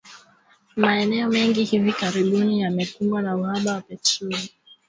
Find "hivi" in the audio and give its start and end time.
1.63-1.93